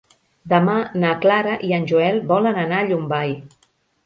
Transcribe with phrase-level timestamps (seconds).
[0.53, 3.37] Demà na Clara i en Joel volen anar a Llombai.